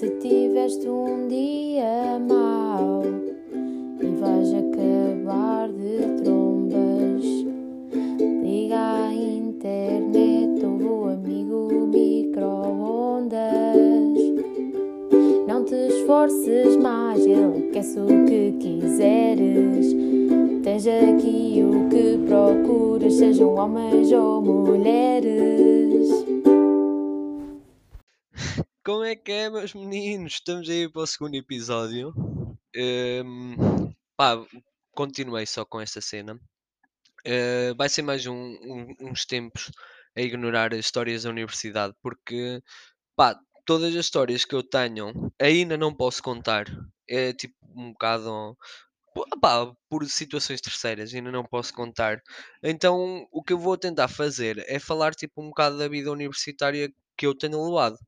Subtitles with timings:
[0.00, 3.02] Se tiveste um dia mau
[4.00, 7.22] e vais acabar de trombas,
[8.42, 13.36] liga à internet ou amigo micro-ondas.
[15.46, 19.94] Não te esforces mais, ele aquece o que quiseres.
[20.62, 25.79] Tens aqui o que procuras, sejam homens ou mulheres.
[28.90, 30.32] Como é que é, meus meninos?
[30.32, 32.12] Estamos aí para o segundo episódio.
[32.74, 33.54] Ehm,
[34.16, 34.36] pá,
[34.96, 36.36] continuei só com esta cena.
[37.24, 39.70] Eh, vai ser mais um- um- uns tempos
[40.16, 42.62] a ignorar as histórias da universidade, porque
[43.16, 46.66] pá, todas as histórias que eu tenho ainda não posso contar.
[47.08, 48.56] É tipo um bocado
[49.16, 52.22] opá, por situações terceiras, ainda não posso contar.
[52.62, 56.92] Então, o que eu vou tentar fazer é falar tipo um bocado da vida universitária
[57.16, 57.98] que eu tenho levado.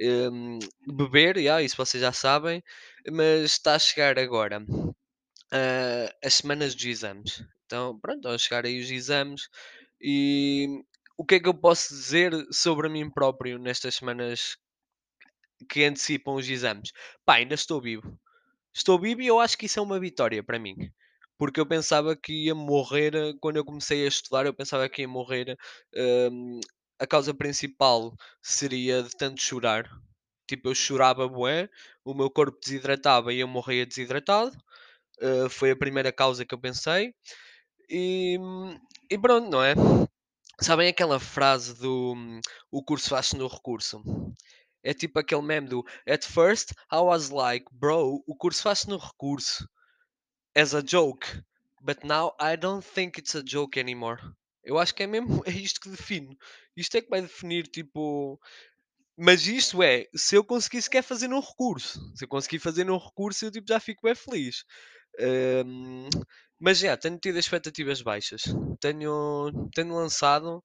[0.00, 2.62] Hum, beber, já, isso vocês já sabem,
[3.12, 4.64] mas está a chegar agora
[5.52, 7.42] ah, as semanas dos exames.
[7.66, 9.48] Então, pronto, a chegar aí os exames
[10.00, 10.68] e
[11.18, 14.56] o que é que eu posso dizer sobre mim próprio nestas semanas
[15.68, 16.92] que antecipam os exames?
[17.24, 18.18] Pá, ainda estou vivo.
[18.74, 20.76] Estou vivo e eu acho que isso é uma vitória para mim.
[21.38, 25.02] Porque eu pensava que ia morrer eh, quando eu comecei a estudar, eu pensava que
[25.02, 25.56] ia morrer.
[25.96, 26.60] hum,
[27.04, 29.88] a causa principal seria de tanto chorar.
[30.48, 31.68] Tipo, eu chorava bué,
[32.04, 34.52] o meu corpo desidratava e eu morria desidratado.
[35.20, 37.14] eh, foi a primeira causa que eu pensei.
[37.90, 38.38] E,
[39.10, 39.74] e pronto, não é?
[40.60, 42.14] Sabem aquela frase do
[42.70, 44.02] o curso faz-se no recurso?
[44.84, 48.98] É tipo aquele meme do At first I was like, bro, o curso faz-se no
[48.98, 49.68] recurso
[50.56, 51.26] as a joke,
[51.80, 54.20] but now I don't think it's a joke anymore.
[54.64, 56.36] Eu acho que é mesmo é isto que define.
[56.76, 58.40] Isto é que vai definir tipo.
[59.16, 62.00] Mas isto é, se eu conseguisse quer fazer num recurso.
[62.16, 64.64] Se eu conseguir fazer num recurso, eu tipo, já fico bem feliz.
[65.20, 66.08] Ahm,
[66.58, 68.42] mas já, tenho tido expectativas baixas.
[68.80, 70.62] Tenho, tenho lançado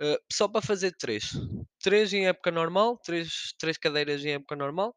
[0.00, 1.32] ah, só para fazer três.
[1.80, 4.94] Três em época normal, três, três cadeiras em época normal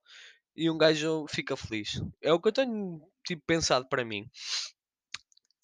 [0.55, 2.01] e um gajo fica feliz.
[2.21, 4.29] É o que eu tenho tipo, pensado para mim.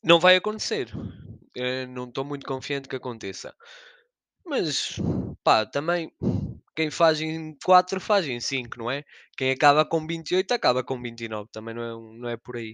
[0.03, 0.89] Não vai acontecer.
[1.55, 3.55] Eh, não estou muito confiante que aconteça.
[4.45, 4.95] Mas,
[5.43, 6.11] pá, também
[6.75, 9.03] quem faz em 4 faz em 5, não é?
[9.37, 11.49] Quem acaba com 28 acaba com 29.
[11.51, 12.73] Também não é, não é por aí.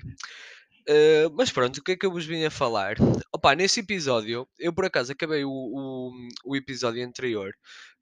[0.88, 2.96] Eh, mas pronto, o que é que eu vos vim a falar?
[3.34, 6.12] Opa, nesse episódio, eu por acaso acabei o, o,
[6.46, 7.52] o episódio anterior.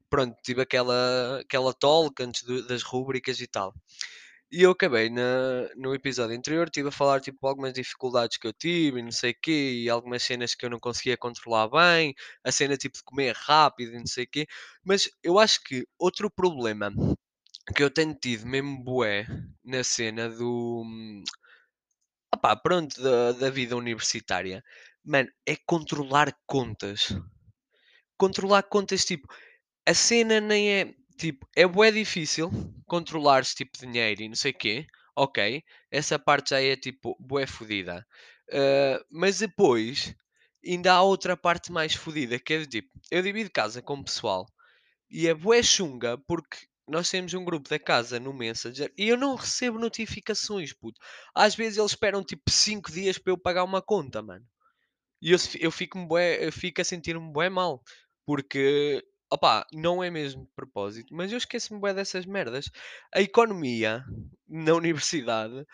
[0.09, 3.73] Pronto, tive aquela, aquela talk antes do- das rúbricas e tal.
[4.51, 8.53] E eu acabei na, no episódio anterior, estive a falar tipo algumas dificuldades que eu
[8.53, 12.15] tive e não sei o quê, e algumas cenas que eu não conseguia controlar bem,
[12.43, 14.47] a cena tipo de comer rápido e não sei o quê.
[14.83, 16.91] Mas eu acho que outro problema
[17.75, 19.27] que eu tenho tido mesmo bué
[19.63, 20.83] na cena do
[22.33, 24.63] opá, pronto, da, da vida universitária,
[25.03, 27.09] mano, é controlar contas.
[28.17, 29.27] Controlar contas tipo,
[29.87, 32.49] a cena nem é tipo, é bué difícil
[32.87, 34.87] controlares tipo dinheiro e não sei o quê.
[35.15, 38.05] Ok, essa parte já é tipo bué fodida.
[38.51, 40.15] Ah, mas depois
[40.65, 44.03] ainda há outra parte mais fodida que é do tipo, eu divido casa com o
[44.03, 44.45] pessoal
[45.09, 46.57] e é bué chunga porque
[46.87, 50.99] nós temos um grupo da casa no Messenger e eu não recebo notificações, puto.
[51.35, 54.45] Às vezes eles esperam tipo 5 dias para eu pagar uma conta, mano.
[55.21, 57.81] E eu, eu fico, bué, eu fico a sentir-me bué mal.
[58.25, 62.69] Porque, opá, não é mesmo de propósito, mas eu esqueço-me bué dessas merdas.
[63.13, 64.03] A economia
[64.47, 65.65] na universidade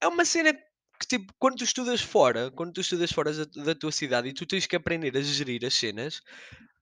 [0.00, 3.92] é uma cena que, tipo, quando tu estudas fora, quando tu estudas fora da, tua
[3.92, 6.22] cidade e tu tens que aprender a gerir as cenas,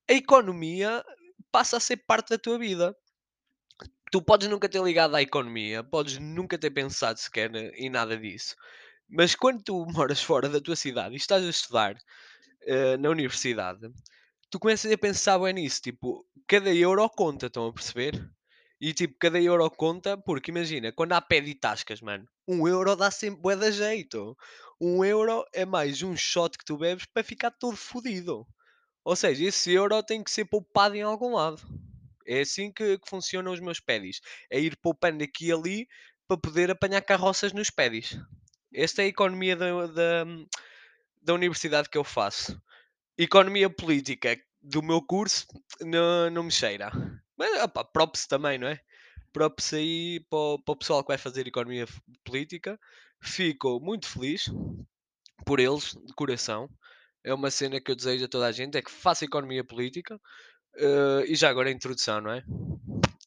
[0.08, 1.04] a economia
[1.50, 2.96] passa a ser parte da tua vida.
[4.12, 8.54] Tu podes nunca ter ligado à economia, podes nunca ter pensado sequer em nada disso.
[9.08, 11.96] Mas quando tu moras fora da tua cidade e estás a estudar
[12.62, 13.90] eh, na universidade,
[14.50, 18.30] tu começas a pensar bem nisso, tipo, cada euro conta, estão a perceber?
[18.80, 22.94] E tipo, cada euro conta, porque imagina, quando há pé de tascas, mano, um euro
[22.94, 24.36] dá sempre bué da jeito.
[24.80, 28.47] Um euro é mais um shot que tu bebes para ficar todo fodido.
[29.04, 31.62] Ou seja, esse euro tem que ser poupado em algum lado.
[32.26, 34.21] É assim que, que funcionam os meus pedis.
[34.50, 35.88] É ir poupando aqui e ali
[36.28, 38.18] para poder apanhar carroças nos pedis.
[38.74, 40.24] Esta é a economia da, da,
[41.22, 42.60] da universidade que eu faço.
[43.18, 45.47] Economia política do meu curso
[45.80, 46.91] não, não me cheira.
[47.36, 48.80] Mas opa, props também, não é?
[49.33, 51.86] Props aí para para o pessoal que vai fazer economia
[52.24, 52.78] política.
[53.21, 54.51] Fico muito feliz
[55.45, 56.68] por eles, de coração.
[57.24, 60.21] É uma cena que eu desejo a toda a gente, é que faça economia política.
[60.77, 62.45] Eh, e já agora a introdução, não é?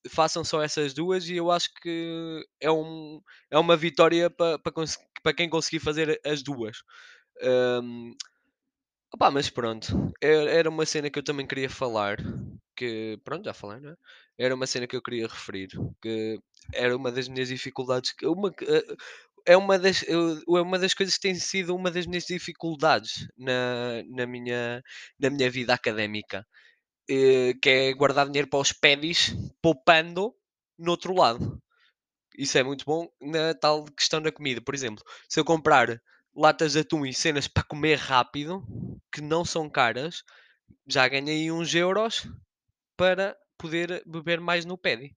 [0.09, 3.21] façam só essas duas e eu acho que é, um,
[3.51, 4.71] é uma vitória para pa,
[5.24, 6.77] pa quem conseguir fazer as duas.
[7.42, 8.15] Um,
[9.13, 9.88] opá, mas pronto,
[10.21, 12.17] era, uma cena que eu também queria falar.
[12.75, 13.95] Que pronto, já falei, não é?
[14.38, 15.69] Era uma cena que eu queria referir.
[16.01, 16.39] Que
[16.73, 18.13] era uma das minhas dificuldades.
[18.13, 18.85] que- Uma, que- eh,
[19.47, 23.27] é uma das, eu- é uma das coisas que tem sido uma das minhas dificuldades
[23.38, 24.83] na, na, minha,
[25.19, 26.45] na minha vida académica
[27.09, 30.33] eh, que é guardar dinheiro para os pedis, poupando
[30.79, 31.61] no outro lado.
[32.38, 34.61] Isso é muito bom na tal questão da comida.
[34.61, 36.01] Por exemplo, se eu comprar
[36.39, 38.63] latas de atum e cenas para comer rápido,
[39.13, 40.24] que não são caras,
[40.88, 42.27] já ganhei uns euros
[42.97, 45.15] para poder beber mais no pedi.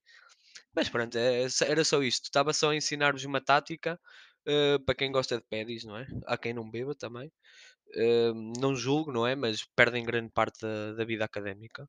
[0.75, 2.25] Mas pronto, é- era só isto.
[2.25, 3.99] Estava só a ensinar-vos uma tática
[4.47, 6.07] eh, para quem gosta de pedis, não é?
[6.27, 7.33] Há quem não beba também.
[7.97, 9.37] Eh, não julgo, não é?
[9.37, 11.89] Mas perdem grande parte da, da vida académica.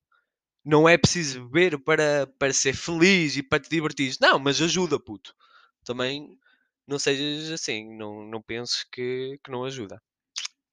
[0.65, 4.15] Não é preciso beber para, para ser feliz e para te divertir.
[4.21, 5.33] Não, mas ajuda, puto.
[5.85, 6.37] Também
[6.87, 7.95] não sejas assim.
[7.97, 10.01] Não, não penses que, que não ajuda.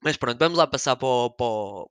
[0.03, 1.91] Mas pronto, vamos lá passar para, o- para, o-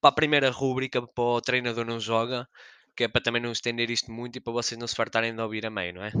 [0.00, 2.48] para a primeira rúbrica, para o treinador não joga,
[2.96, 5.42] que é para também não estender isto muito e para vocês não se fartarem de
[5.42, 6.12] ouvir a meio, não é?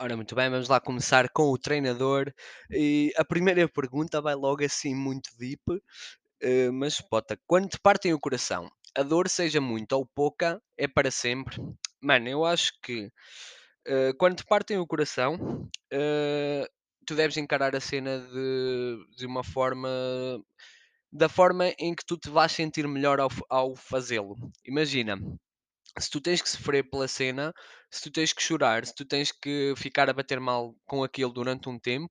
[0.00, 2.32] Ora, muito bem, vamos lá começar com o treinador.
[2.70, 5.62] E a primeira pergunta vai logo assim muito deep,
[6.42, 10.86] eh, mas pota, quando te partem o coração, a dor, seja muita ou pouca, é
[10.88, 11.56] para sempre?
[12.00, 13.10] Mano, eu acho que
[13.86, 16.66] eh, quando te partem o coração, eh,
[17.06, 19.88] tu deves encarar a cena de, de uma forma.
[21.12, 24.34] Da forma em que tu te vais sentir melhor ao, ao fazê-lo.
[24.64, 25.18] Imagina,
[25.98, 27.52] se tu tens que sofrer pela cena,
[27.90, 31.32] se tu tens que chorar, se tu tens que ficar a bater mal com aquilo
[31.32, 32.10] durante um tempo,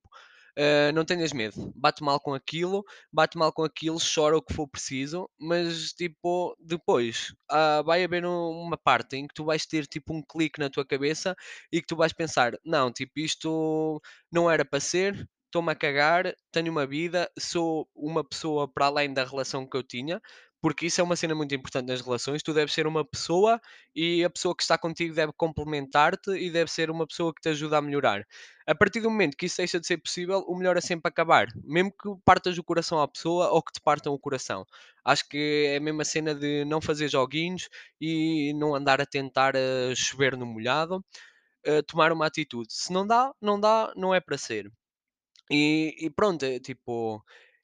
[0.56, 1.72] eh, não tenhas medo.
[1.76, 6.56] Bate mal com aquilo, bate mal com aquilo, chora o que for preciso, mas tipo,
[6.60, 10.60] depois ah, vai haver um- uma parte em que tu vais ter tipo um clique
[10.60, 11.34] na tua cabeça
[11.72, 14.00] e que tu vais pensar: não, tipo, isto
[14.30, 15.28] não era para ser.
[15.46, 19.82] Estou-me a cagar, tenho uma vida, sou uma pessoa para além da relação que eu
[19.82, 20.18] tinha,
[20.62, 22.42] porque isso é uma cena muito importante nas relações.
[22.42, 23.60] Tu deves ser uma pessoa
[23.94, 27.48] e a pessoa que está contigo deve complementar-te e deve ser uma pessoa que te
[27.48, 28.24] ajuda a melhorar.
[28.66, 31.48] A partir do momento que isso deixa de ser possível, o melhor é sempre acabar,
[31.64, 34.64] mesmo que partas o coração à pessoa ou que te partam o coração.
[35.04, 37.68] Acho que é a mesma cena de não fazer joguinhos
[38.00, 41.04] e não andar a tentar eh, chover no molhado,
[41.64, 42.72] eh, tomar uma atitude.
[42.72, 44.70] Se não dá, não dá, não é para ser.
[45.50, 47.22] E, e pronto, é tipo,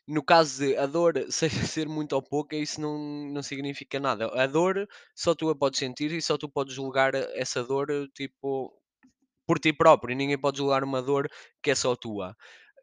[0.09, 2.99] no caso de a dor seja ser muito ou pouca, isso não,
[3.33, 4.27] não significa nada.
[4.43, 8.73] A dor só tu a podes sentir e só tu podes julgar essa dor, tipo,
[9.47, 10.17] por ti próprio.
[10.17, 11.29] Ninguém pode julgar uma dor
[11.63, 12.37] que é só tua.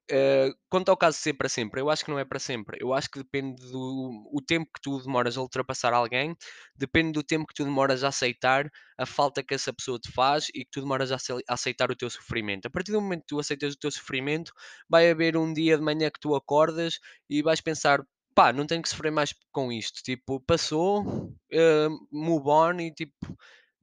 [0.09, 2.77] Eh, quanto ao caso de ser para sempre, eu acho que não é para sempre.
[2.79, 6.35] Eu acho que depende do o tempo que tu demoras a ultrapassar alguém,
[6.75, 8.69] depende do tempo que tu demoras a aceitar
[8.99, 11.89] a falta que essa pessoa te faz e que tu demoras a ace- a aceitar
[11.89, 12.67] o teu sofrimento.
[12.67, 14.53] A partir do momento que tu aceitas o teu sofrimento,
[14.87, 16.99] vai haver um dia de manhã que tu acordas
[17.29, 18.03] e vais pensar.
[18.35, 20.03] Pá, não tenho que sofrer mais com isto.
[20.03, 23.13] Tipo, passou, eh, move on e tipo,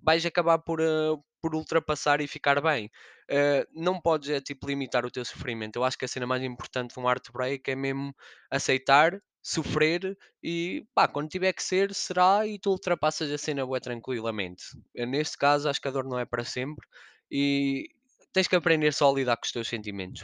[0.00, 2.90] vais acabar por, eh, por ultrapassar e ficar bem.
[3.28, 5.76] Eh, não podes é tipo limitar o teu sofrimento.
[5.76, 8.14] Eu acho que a cena mais importante de um heartbreak é mesmo
[8.50, 13.80] aceitar, sofrer e pá, quando tiver que ser, será e tu ultrapassas a cena bué
[13.80, 14.64] tranquilamente.
[14.96, 16.86] Eh, Neste caso, acho que a dor não é para sempre
[17.30, 17.88] e
[18.32, 20.22] tens que aprender só a lidar com os teus sentimentos.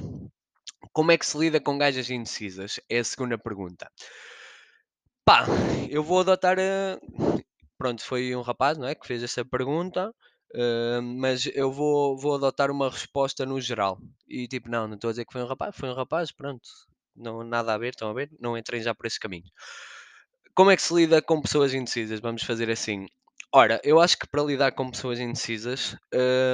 [0.92, 2.80] Como é que se lida com gajas indecisas?
[2.88, 3.90] É a segunda pergunta.
[5.24, 5.44] Pá,
[5.90, 6.98] eu vou adotar a.
[7.76, 8.94] Pronto, foi um rapaz, não é?
[8.94, 10.12] Que fez essa pergunta,
[10.54, 13.98] eh, mas eu vou, vou adotar uma resposta no geral.
[14.28, 16.68] E tipo, não, não estou a dizer que foi um rapaz, foi um rapaz, pronto.
[17.16, 18.30] Não, nada a ver, estão a ver?
[18.40, 19.46] Não entrem já por esse caminho.
[20.54, 22.20] Como é que se lida com pessoas indecisas?
[22.20, 23.06] Vamos fazer assim.
[23.52, 25.96] Ora, eu acho que para lidar com pessoas indecisas,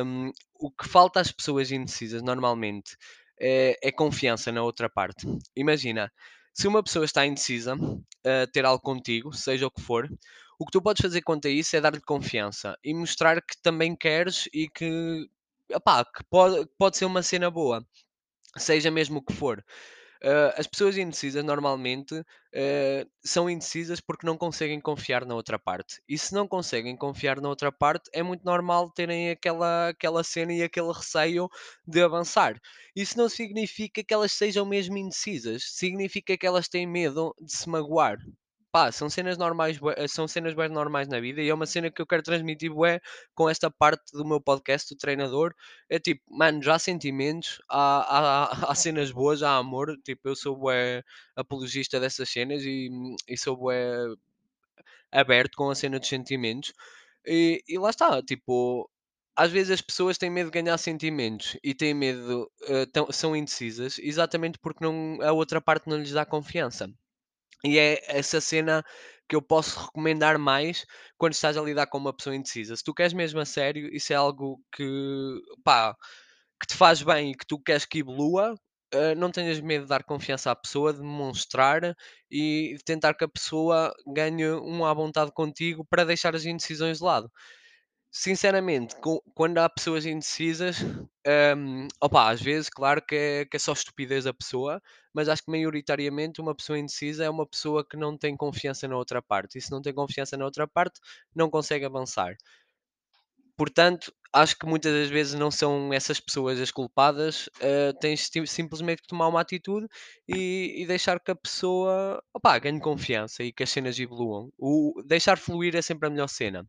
[0.05, 2.97] hum, o que falta às pessoas indecisas normalmente
[3.41, 5.27] é, é confiança na outra parte.
[5.57, 6.13] Imagina,
[6.53, 7.75] se uma pessoa está indecisa
[8.25, 10.09] a ter algo contigo, seja o que for,
[10.59, 13.97] o que tu podes fazer quanto a isso é dar-lhe confiança e mostrar que também
[13.97, 15.29] queres e que,
[15.71, 17.85] epá, que pode, pode ser uma cena boa,
[18.57, 19.65] seja mesmo o que for.
[20.25, 22.15] Ah, as pessoas indecisas normalmente
[22.55, 26.01] ah, são indecisas porque não conseguem confiar na outra parte.
[26.09, 30.53] E se não conseguem confiar na outra parte, é muito normal terem aquela, aquela cena
[30.55, 31.49] e aquele receio
[31.87, 32.59] de avançar.
[32.97, 37.69] Isso não significa que elas sejam mesmo indecisas, significa que elas têm medo de se
[37.69, 38.19] magoar.
[38.75, 41.67] Pá, são cenas normais, bué- eh, são cenas bem normais na vida e é uma
[41.67, 43.01] cena que eu quero transmitir bué
[43.35, 45.55] com esta parte do meu podcast, do treinador.
[45.89, 49.97] É tipo, mano, já há sentimentos, há, há, há cenas boas, há amor.
[50.05, 51.03] Tipo, eu sou bué
[51.37, 52.91] apologista dessas cenas e,
[53.29, 53.97] e sou bué
[55.13, 56.73] aberto com a cena dos sentimentos.
[57.27, 58.91] E, e lá está, tipo,
[59.37, 63.35] às vezes as pessoas têm medo de ganhar sentimentos e têm medo, eh, tão- são
[63.37, 66.89] indecisas, exatamente porque não, a outra parte não lhes dá confiança.
[67.65, 68.85] E é essa cena
[69.29, 70.85] que eu posso recomendar mais
[71.17, 72.77] quando estás a lidar com uma pessoa indecisa.
[72.77, 74.85] Se tu queres mesmo a sério, isso é algo que,
[75.65, 75.97] pá,
[76.61, 78.55] que te faz bem e que tu queres que evolua,
[78.93, 81.95] eh, não tenhas medo de dar confiança à pessoa, de demonstrar
[82.31, 86.99] e de tentar que a pessoa ganhe um à vontade contigo para deixar as indecisões
[86.99, 87.31] de lado.
[88.17, 88.95] Sinceramente,
[89.35, 90.77] quando há pessoas indecisas,
[91.57, 94.81] hum, opa, às vezes, claro que é, que é só estupidez da pessoa,
[95.13, 98.97] mas acho que maioritariamente uma pessoa indecisa é uma pessoa que não tem confiança na
[98.97, 99.59] outra parte.
[99.59, 101.01] E se não tem confiança na outra parte,
[101.35, 102.37] não consegue avançar.
[103.57, 108.45] Portanto, acho que muitas das vezes não são essas pessoas as culpadas, eh, tens sim-
[108.47, 109.87] simplesmente que tomar uma atitude
[110.29, 114.51] e, e deixar que a pessoa opá, ganhe confiança e que as cenas evoluam.
[114.59, 116.67] O deixar fluir é sempre a melhor cena.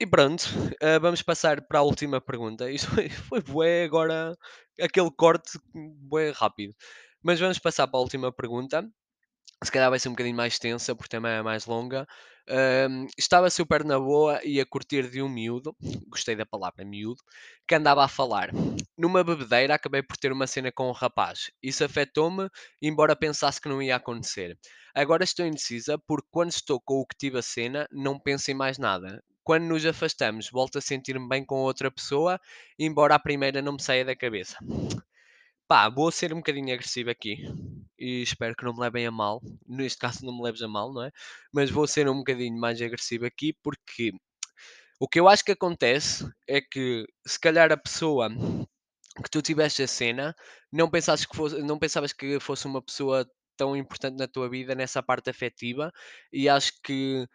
[0.00, 0.44] E pronto,
[0.80, 2.70] eh, vamos passar para a última pergunta.
[2.70, 2.86] Isto
[3.28, 4.36] foi, bué agora,
[4.80, 6.74] aquele corte bué rápido.
[7.22, 8.88] Mas vamos passar para a última pergunta.
[9.64, 12.06] Se calhar vai ser um bocadinho mais extensa, porque também é mais longa.
[12.48, 15.76] Ahm, estava super na boa e a curtir de um miúdo,
[16.10, 17.22] gostei da palavra miúdo,
[17.68, 18.50] que andava a falar.
[18.98, 21.50] Numa bebedeira acabei por ter uma cena com um rapaz.
[21.62, 22.48] Isso afetou-me,
[22.82, 24.58] embora pensasse que não ia acontecer.
[24.94, 28.54] Agora estou indecisa, porque quando estou com o que tive a cena, não penso em
[28.54, 29.22] mais nada.
[29.48, 32.38] Quando nos afastamos, volto a sentir-me bem com outra pessoa,
[32.78, 34.58] embora a primeira não me saia da cabeça.
[35.66, 37.38] Pá, vou ser um bocadinho agressivo aqui
[37.98, 39.40] e espero que não me levem a mal.
[39.66, 41.10] Neste caso, não me leves a mal, não é?
[41.50, 44.12] Mas vou ser um bocadinho mais agressivo aqui porque
[45.00, 49.82] o que eu acho que acontece é que se calhar a pessoa que tu tiveste
[49.82, 50.36] a cena,
[50.70, 53.26] não pensasses que fosse, não pensavas que fosse uma pessoa
[53.56, 55.90] tão importante na tua vida nessa parte afetiva
[56.30, 57.26] e acho que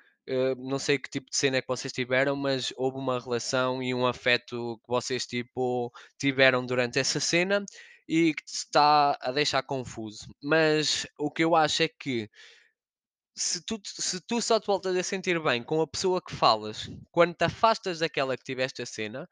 [0.58, 3.94] não sei que tipo de cena é que vocês tiveram, mas houve uma relação e
[3.94, 7.66] um afeto que vocês tipo tiveram durante essa cena
[8.08, 10.28] e que está a deixar confuso.
[10.42, 12.30] Mas o que eu acho é que
[13.36, 16.90] se tu, se tu só te voltas a sentir bem com a pessoa que falas
[17.12, 19.28] quando te afastas daquela que tiveste a cena,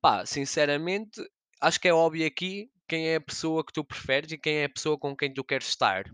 [0.00, 1.20] Pá, sinceramente,
[1.60, 4.64] acho que é óbvio aqui quem é a pessoa que tu preferes e quem é
[4.66, 6.04] a pessoa com quem tu queres estar.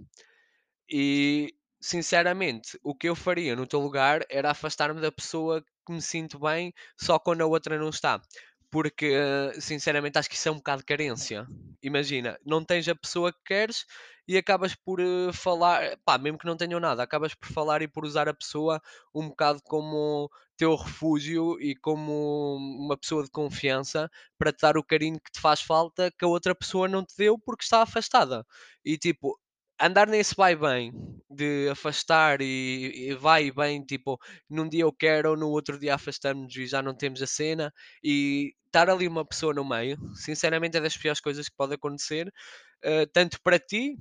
[0.90, 6.01] E, sinceramente, o que eu faria no teu lugar era afastar-me da pessoa que me
[6.03, 8.21] sinto bem só quando a outra não está.
[8.71, 11.47] Porque, eh, sinceramente, acho que isso é um bocado de carência.
[11.83, 13.85] Imagina, não tens a pessoa que queres
[14.27, 17.89] e acabas por eh, falar, pá, mesmo que não tenham nada, acabas por falar e
[17.89, 18.81] por usar a pessoa
[19.15, 24.09] um bocado como teu refúgio e como uma pessoa de confiança
[24.39, 27.15] para te dar o carinho que te faz falta que a outra pessoa não te
[27.17, 28.47] deu porque está afastada.
[28.85, 29.39] E tipo,
[29.83, 30.93] andar nesse vai bem
[31.31, 36.55] de afastar e, e vai vem, tipo, num dia eu quero, no outro dia afastamos
[36.57, 37.73] e já não temos a cena
[38.03, 42.33] e estar ali uma pessoa no meio, sinceramente é das piores coisas que pode acontecer,
[42.83, 43.97] eh, tanto para ti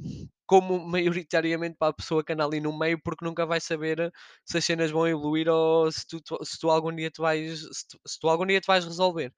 [0.46, 4.12] como maioritariamente para a pessoa que anda ali no meio, porque nunca vai saber
[4.46, 7.60] se as cenas vão evoluir ou se tu, tu- se tu algum dia te vais,
[7.62, 9.34] se tu, se tu algum dia te vais resolver.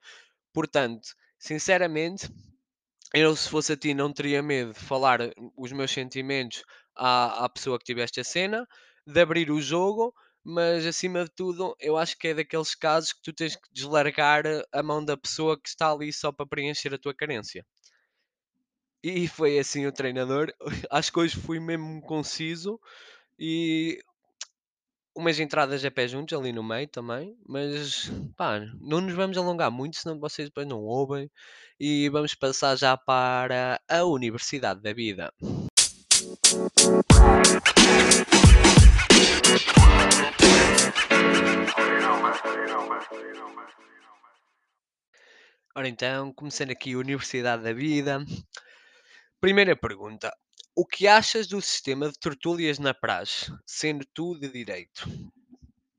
[0.53, 1.07] Portanto,
[1.39, 2.29] sinceramente,
[3.13, 6.63] eu, se fosse a ti, não teria medo de falar eh, os meus sentimentos
[6.95, 8.67] à, à pessoa que tiveste a cena,
[9.05, 13.21] de abrir o jogo, mas acima de tudo, eu acho que é daqueles casos que
[13.21, 16.93] tu tens que deslargar eh, a mão da pessoa que está ali só para preencher
[16.93, 17.65] a tua carência.
[19.03, 20.53] E foi assim o treinador.
[20.89, 22.79] Acho que hoje fui mesmo conciso
[23.37, 23.99] e
[25.15, 29.71] umas entradas a pé juntos ali no meio também, mas pá, não nos vamos alongar
[29.71, 31.29] muito, senão vocês depois não ouvem.
[31.79, 35.33] E vamos passar já para a Universidade da Vida.
[45.75, 48.23] Ora então, começando aqui a Universidade da Vida.
[49.41, 50.31] Primeira pergunta.
[50.75, 55.07] O que achas do sistema de tertúlias na praxe, sendo tu de direito?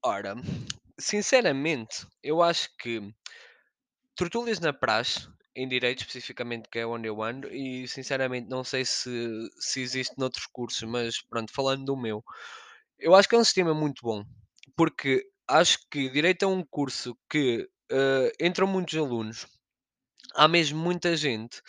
[0.04, 0.34] Ora,
[0.98, 3.00] sinceramente, eu acho que
[4.16, 8.84] tertúlias na praxe, em direito especificamente, que é onde eu ando, e sinceramente não sei
[8.84, 12.24] se, se existe noutros cursos, mas pronto, falando do meu,
[12.98, 14.24] eu acho que é um sistema muito bom,
[14.76, 19.46] porque acho que direito é um curso que eh, entram muitos alunos,
[20.34, 21.62] há mesmo muita gente,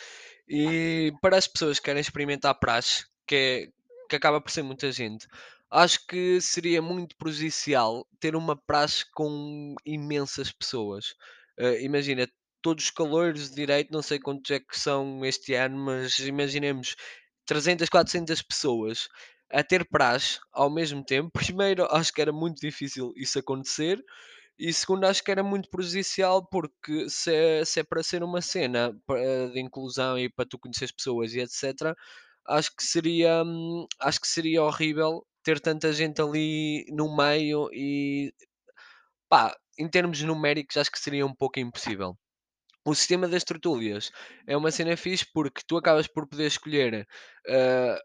[0.47, 3.67] e para as pessoas que querem experimentar praxe, que, é,
[4.09, 5.27] que acaba por ser muita gente,
[5.71, 11.15] acho que seria muito prejudicial ter uma praxe com imensas pessoas.
[11.57, 12.27] Eh, imagina,
[12.61, 16.95] todos os calores de direito, não sei quantos é que são este ano, mas imaginemos
[17.45, 19.07] 300, 400 pessoas
[19.51, 21.31] a ter praxe ao mesmo tempo.
[21.53, 24.03] Primeiro, acho que era muito difícil isso acontecer.
[24.57, 28.41] E segundo, acho que era muito prejudicial, porque se é, se é para ser uma
[28.41, 28.91] cena
[29.53, 31.95] de inclusão e para tu conhecer pessoas e etc.,
[32.47, 38.33] acho que seria, hum, acho que seria horrível ter tanta gente ali no meio e
[39.29, 42.17] pá, em termos numéricos acho que seria um pouco impossível.
[42.85, 44.11] O sistema das tertúlias
[44.47, 47.07] é uma cena fixe porque tu acabas por poder escolher
[47.47, 47.99] eh,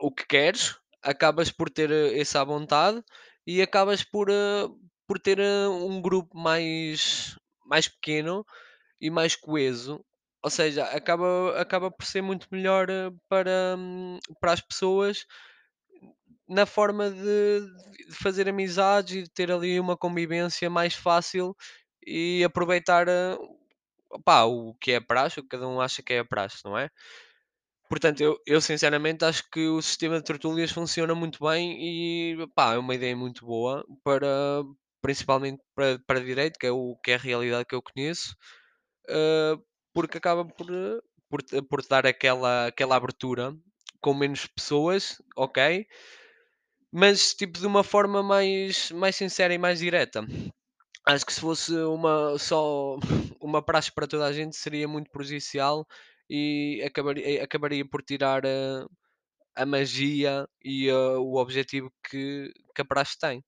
[0.00, 3.02] o que queres, acabas por ter eh, esse à vontade
[3.46, 4.68] e acabas por, eh,
[5.08, 7.36] por ter eh, um grupo mais,
[7.66, 8.46] mais pequeno
[9.00, 10.04] e mais coeso.
[10.44, 15.26] Ou seja, acaba, acaba por ser muito melhor eh, para, hum, para as pessoas
[16.48, 17.60] na forma de,
[18.08, 21.54] de fazer amizades e de ter ali uma convivência mais fácil
[22.06, 23.36] e aproveitar eh,
[24.46, 26.90] o que é praxe, o que cada um acha que é praxe, não é?
[27.88, 32.78] Portanto, eu, eu sinceramente acho que o sistema de tertúlias funciona muito bem e é
[32.78, 34.62] uma ideia muito boa para
[35.02, 38.36] principalmente para, para direito, que é o que é a realidade que eu conheço,
[39.08, 39.56] eh,
[39.94, 41.00] porque acaba por, eh,
[41.30, 43.54] por, te- por dar aquela, aquela abertura
[44.00, 45.86] com menos pessoas, ok?
[46.92, 50.24] Mas tipo de uma forma mais, mais sincera e mais direta.
[51.06, 52.98] Acho que se fosse uma só
[53.42, 55.86] uma praxe para toda a gente seria muito prejudicial
[56.30, 58.86] e acabaria, acabaria por tirar eh,
[59.56, 63.44] a magia e, o objetivo que que a praxe tem.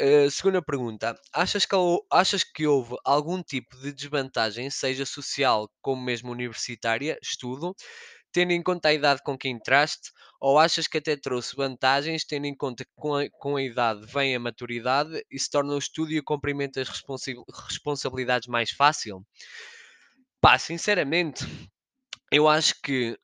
[0.00, 1.74] Ah, segunda pergunta, achas que
[2.10, 7.74] achas que houve algum tipo de desvantagem, seja social como mesmo universitária, estudo,
[8.32, 12.46] tendo em conta a idade com que entraste, ou achas que até trouxe vantagens, tendo
[12.46, 15.78] em conta que com a com a idade vem a maturidade e se torna o
[15.78, 16.88] estudo e o cumprimento das
[17.68, 19.24] responsabilidades mais fácil?
[20.40, 21.44] Pá, sinceramente
[22.32, 23.18] eu acho que,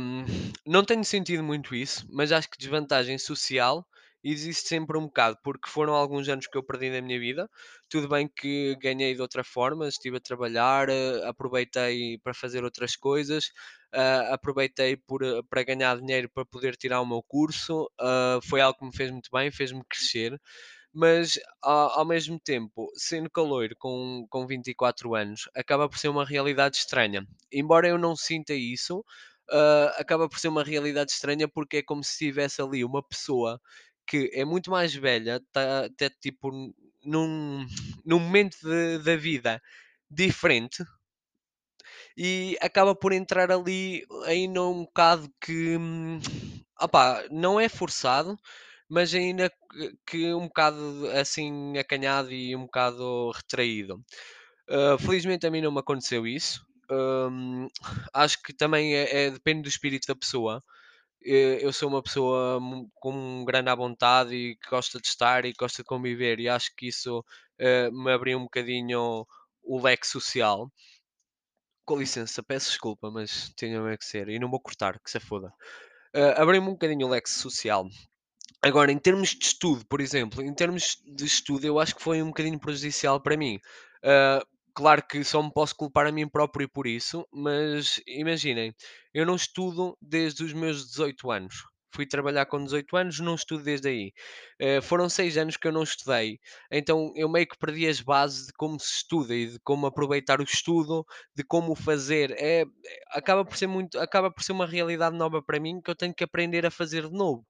[0.00, 0.24] hum,
[0.66, 3.86] não tenho sentido muito isso, mas acho que desvantagem social
[4.24, 7.48] existe sempre um bocado, porque foram alguns anos que eu perdi na minha vida.
[7.88, 12.96] Tudo bem que ganhei de outra forma, estive a trabalhar, eh, aproveitei para fazer outras
[12.96, 13.50] coisas,
[13.92, 17.88] ah, aproveitei por, eh, para ganhar dinheiro para poder tirar o meu curso.
[18.00, 20.40] ah, foi algo que me fez muito bem, fez-me crescer.
[20.92, 26.24] Mas ao, ao mesmo tempo, sendo caloiro com, com 24 anos, acaba por ser uma
[26.24, 29.04] realidade estranha embora eu não sinta isso,
[29.50, 33.60] ah, acaba por ser uma realidade estranha porque é como se tivesse ali uma pessoa
[34.06, 36.50] que é muito mais velha, está até tipo
[37.04, 37.66] num,
[38.04, 39.62] num momento de- da vida
[40.10, 40.84] diferente
[42.16, 46.20] e acaba por entrar ali ainda um bocado que hum,
[46.80, 48.36] opá, não é forçado,
[48.88, 49.50] mas ainda
[50.06, 54.02] que um bocado assim acanhado e um bocado retraído.
[54.68, 56.64] Uh, felizmente a mim não me aconteceu isso.
[56.90, 57.68] Hum,
[58.14, 60.62] acho que também é, é- depende do espírito da pessoa.
[61.24, 62.60] Eh, Eu sou uma pessoa
[62.96, 66.74] com grande à vontade e que gosta de estar e gosta de conviver, e acho
[66.76, 67.24] que isso
[67.58, 69.26] eh, me abriu um bocadinho
[69.62, 70.70] o leque social.
[71.86, 75.48] Com licença, peço desculpa, mas tinha que ser, e não vou cortar, que se foda.
[76.16, 77.86] Uh, abriu-me um bocadinho o leque social.
[78.62, 82.22] Agora, em termos de estudo, por exemplo, em termos de estudo, eu acho que foi
[82.22, 83.60] um bocadinho prejudicial para mim.
[84.04, 84.42] Ah,
[84.74, 88.74] claro que só me posso culpar a mim próprio por isso, mas imaginem,
[89.12, 91.54] eu não estudo desde os meus 18 anos.
[91.94, 94.12] Fui trabalhar com 18 anos, não estudo desde aí.
[94.60, 98.46] Ah, foram seis anos que eu não estudei, então eu meio que perdi as bases
[98.46, 101.06] de como se estuda e de como aproveitar o estudo,
[101.36, 102.32] de como fazer.
[102.32, 102.64] É,
[103.12, 106.14] acaba por ser muito, acaba por ser uma realidade nova para mim que eu tenho
[106.14, 107.46] que aprender a fazer de novo.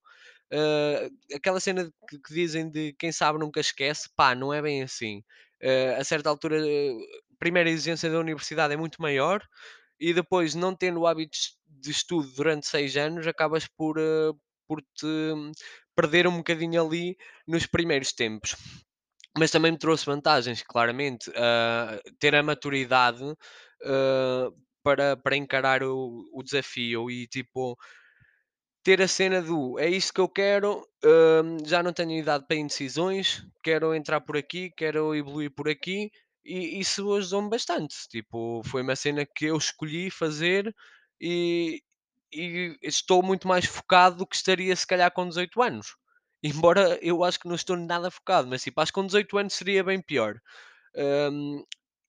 [0.52, 4.82] Ah, aquela cena que, que dizem de quem sabe nunca esquece, pá, não é bem
[4.82, 5.22] assim.
[5.64, 9.42] Ah, a certa altura, a primeira exigência da universidade é muito maior
[10.00, 14.32] e depois, não tendo hábitos de estudo durante seis anos, acabas por, ah,
[14.68, 15.52] por te hum,
[15.96, 18.56] perder um bocadinho ali nos primeiros tempos.
[19.36, 21.30] Mas também me trouxe vantagens, claramente.
[21.36, 23.24] ah, ter a maturidade
[23.84, 24.50] ah,
[24.82, 27.76] para, para encarar o, o desafio e tipo
[28.84, 32.56] ter a cena do é isto que eu quero, hum, já não tenho idade para
[32.56, 36.10] indecisões, quero entrar por aqui, quero evoluir por aqui,
[36.44, 37.96] e isso ajudou-me bastante.
[38.08, 40.74] Tipo, foi uma cena que eu escolhi fazer
[41.20, 41.82] e,
[42.32, 45.96] e estou muito mais focado do que estaria se calhar com 18 anos.
[46.44, 49.54] Embora eu acho que não estou nada focado, mas tipo, acho que com 18 anos
[49.54, 50.36] seria bem pior.
[50.96, 51.64] Hum,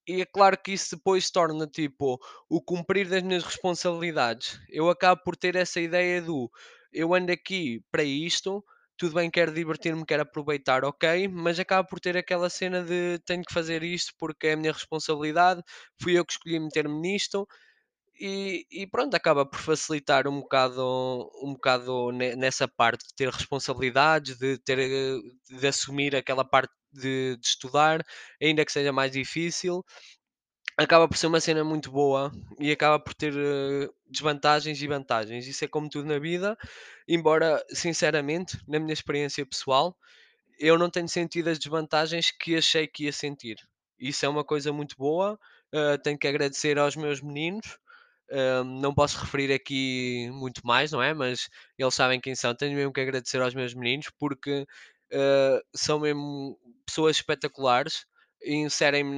[0.07, 4.59] e é claro que isso depois torna tipo o cumprir das minhas responsabilidades.
[4.69, 6.49] Eu acabo por ter essa ideia do
[6.91, 8.63] eu ando aqui para isto,
[8.97, 13.43] tudo bem, quero divertir-me, quero aproveitar, ok, mas acaba por ter aquela cena de tenho
[13.43, 15.61] que fazer isto porque é a minha responsabilidade,
[16.01, 17.45] fui eu que escolhi meter-me nisto.
[18.17, 23.29] E, e pronto, acaba por facilitar um bocado, um bocado ne- nessa parte de ter
[23.29, 25.19] responsabilidades, de ter eh,
[25.59, 28.03] de assumir aquela parte de, de estudar,
[28.41, 29.83] ainda que seja mais difícil,
[30.77, 35.47] acaba por ser uma cena muito boa e acaba por ter eh, desvantagens e vantagens.
[35.47, 36.57] Isso é como tudo na vida,
[37.07, 39.97] embora, sinceramente, na minha experiência pessoal,
[40.59, 43.57] eu não tenho sentido as desvantagens que achei que ia sentir.
[43.99, 45.39] Isso é uma coisa muito boa.
[45.73, 47.77] eh, tenho que agradecer aos meus meninos.
[48.29, 51.13] eh, não posso referir aqui muito mais, não é?
[51.13, 52.55] Mas eles sabem quem são.
[52.55, 54.65] Tenho mesmo que agradecer aos meus meninos porque
[55.15, 58.05] eh, são mesmo pessoas espetaculares
[58.43, 59.17] inserem-me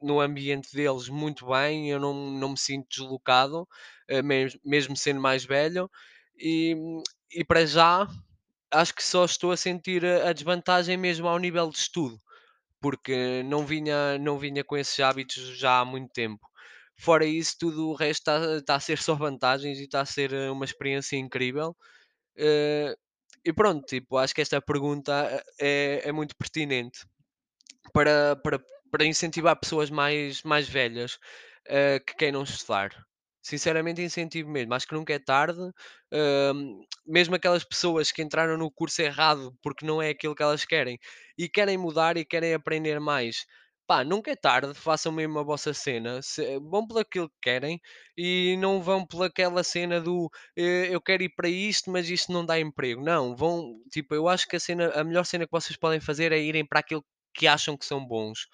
[0.00, 1.90] no ambiente deles muito bem.
[1.90, 3.66] Eu não, não me sinto deslocado,
[4.08, 4.22] eh,
[4.64, 5.90] mesmo, sendo mais velho.
[6.38, 6.74] E,
[7.32, 8.06] e para já
[8.72, 12.18] acho que só estou a sentir a desvantagem mesmo ao nível de estudo,
[12.80, 16.40] porque não vinha, não vinha com esses hábitos já há muito tempo.
[16.98, 20.32] Fora isso, tudo o resto está, está a ser só vantagens e está a ser
[20.34, 21.76] eh, uma experiência incrível.
[23.44, 27.00] E pronto, tipo, acho que esta pergunta eh, é, é muito pertinente
[27.92, 31.18] para, para, para incentivar pessoas mais, mais velhas
[31.66, 32.90] eh, que queiram estudar.
[33.42, 34.74] Sinceramente, incentivo mesmo.
[34.74, 35.60] Acho que nunca é tarde.
[36.54, 40.64] hum, mesmo aquelas pessoas que entraram no curso errado porque não é aquilo que elas
[40.64, 40.98] querem
[41.38, 43.46] e querem mudar e querem aprender mais.
[43.90, 47.80] Pá, nunca é tarde, façam mesmo a vossa cena, se- vão pelo aquilo que querem
[48.16, 52.46] e não vão pelaquela cena do eh, eu quero ir para isto, mas isto não
[52.46, 53.02] dá emprego.
[53.02, 56.30] Não, vão, tipo, eu acho que a cena, a melhor cena que vocês podem fazer
[56.30, 58.46] é irem para aquilo que acham que são bons.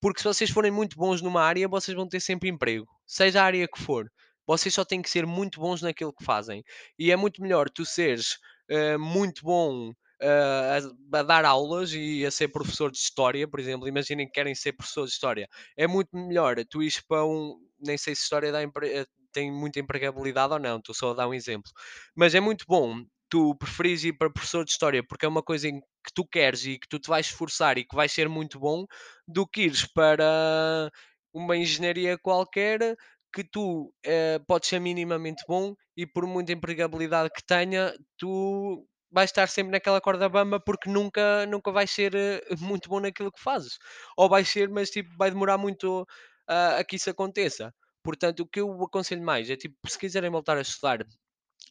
[0.00, 3.44] Porque se vocês forem muito bons numa área, vocês vão ter sempre emprego, seja a
[3.46, 4.08] área que for.
[4.46, 6.62] Vocês só têm que ser muito bons naquilo que fazem.
[6.98, 8.36] E é muito melhor tu seres
[8.68, 9.92] eh, muito bom
[10.24, 13.88] a, a dar aulas e a ser professor de história, por exemplo.
[13.88, 15.48] Imaginem que querem ser professor de história.
[15.76, 17.56] É muito melhor tu ires para um.
[17.80, 21.14] Nem sei se história dá empre- eh, tem muita empregabilidade ou não, estou só a
[21.14, 21.70] dar um exemplo.
[22.14, 25.68] Mas é muito bom tu preferires ir para professor de história porque é uma coisa
[25.68, 28.60] em que tu queres e que tu te vais esforçar e que vai ser muito
[28.60, 28.84] bom,
[29.26, 30.90] do que ires para
[31.32, 32.96] uma engenharia qualquer
[33.32, 39.30] que tu eh, podes ser minimamente bom e por muita empregabilidade que tenha, tu vais
[39.30, 43.40] estar sempre naquela corda bamba porque nunca, nunca vais ser eh, muito bom naquilo que
[43.40, 43.78] fazes.
[44.16, 46.06] Ou vais ser, mas tipo, vai demorar muito
[46.48, 47.74] ah, a que isso aconteça.
[48.02, 51.06] Portanto, o que eu aconselho mais é tipo, se quiserem voltar a estudar,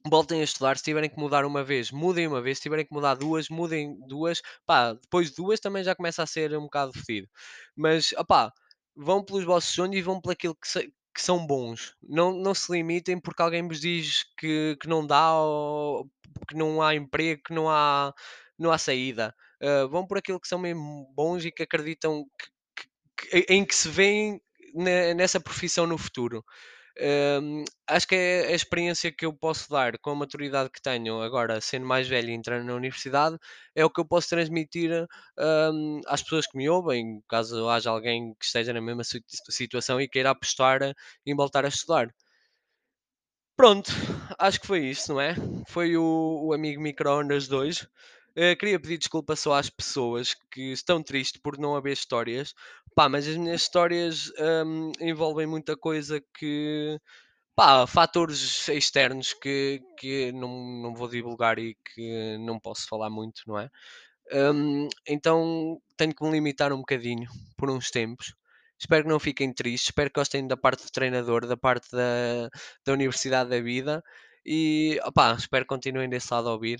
[0.05, 0.77] voltem a estudar.
[0.77, 2.57] Se tiverem que mudar uma vez, mudem uma vez.
[2.57, 4.41] Se tiverem que mudar duas, mudem duas.
[4.65, 7.27] Pá, depois de duas também já começa a ser um bocado fedido.
[7.75, 8.51] Mas, opá,
[8.95, 10.67] vão pelos vossos sonhos e vão pelo aquilo que,
[11.13, 11.95] que são bons.
[12.01, 16.09] Não, não se limitem porque alguém vos diz que, que não dá ou
[16.49, 18.13] que não há emprego, que não há,
[18.57, 19.35] não há saída.
[19.61, 22.25] Ah, vão por aquilo que são mesmo bons e que acreditam
[23.17, 24.41] que- que- em que se veem
[24.73, 26.43] ne- nessa profissão no futuro.
[27.87, 31.59] Acho que é a experiência que eu posso dar com a maturidade que tenho agora,
[31.61, 33.37] sendo mais velho e entrando na universidade,
[33.75, 35.07] é o que eu posso transmitir
[35.73, 39.99] hum, às pessoas que me ouvem, caso haja alguém que esteja na mesma si- situação
[40.01, 40.79] e queira apostar
[41.25, 42.13] em voltar a estudar.
[43.55, 43.89] Pronto,
[44.39, 45.35] acho que foi isto, não é?
[45.67, 47.87] Foi o, o amigo micro-ondas 2.
[48.35, 52.53] Eh, queria pedir desculpa só às pessoas que estão tristes por não haver histórias.
[52.95, 54.31] Pá, mas as minhas histórias
[54.65, 56.99] hum, envolvem muita coisa que
[57.55, 60.49] Pá, fatores externos que, que não,
[60.81, 63.69] não vou divulgar e que não posso falar muito, não é?
[64.33, 68.33] Hum, então tenho que me limitar um bocadinho por uns tempos.
[68.79, 72.49] Espero que não fiquem tristes, espero que gostem da parte do treinador, da parte da,
[72.85, 74.03] da Universidade da Vida
[74.45, 76.79] e opá, espero que continuem desse lado a ouvir.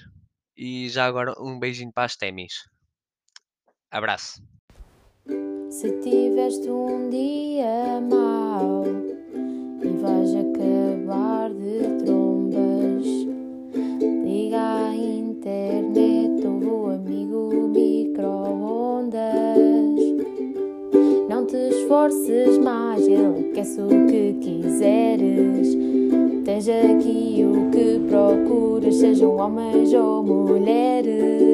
[0.56, 2.54] E já agora um beijinho para as Temis.
[3.90, 4.42] Abraço.
[5.70, 8.84] Se tiveste um dia mau
[9.82, 13.06] e vais acabar de trombas,
[14.24, 19.20] liga à internet ou amigo micro-ondas.
[21.28, 25.93] Não te esforces mais, ele aquece o que quiseres.
[26.44, 31.53] Tens aqui o que procuras, sejam homens ou mulheres.